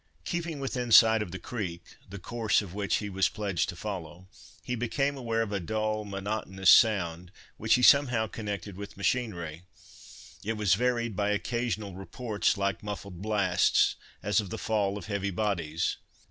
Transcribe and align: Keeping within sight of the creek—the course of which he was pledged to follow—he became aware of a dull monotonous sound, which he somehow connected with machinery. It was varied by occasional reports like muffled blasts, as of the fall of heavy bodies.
Keeping 0.25 0.59
within 0.59 0.91
sight 0.91 1.21
of 1.21 1.29
the 1.29 1.37
creek—the 1.37 2.17
course 2.17 2.63
of 2.63 2.73
which 2.73 2.95
he 2.95 3.07
was 3.07 3.29
pledged 3.29 3.69
to 3.69 3.75
follow—he 3.75 4.73
became 4.73 5.15
aware 5.15 5.43
of 5.43 5.51
a 5.51 5.59
dull 5.59 6.05
monotonous 6.05 6.71
sound, 6.71 7.31
which 7.57 7.75
he 7.75 7.83
somehow 7.83 8.25
connected 8.25 8.77
with 8.77 8.97
machinery. 8.97 9.61
It 10.43 10.53
was 10.53 10.73
varied 10.73 11.15
by 11.15 11.29
occasional 11.29 11.93
reports 11.93 12.57
like 12.57 12.81
muffled 12.81 13.21
blasts, 13.21 13.95
as 14.23 14.39
of 14.39 14.49
the 14.49 14.57
fall 14.57 14.97
of 14.97 15.05
heavy 15.05 15.29
bodies. 15.29 15.97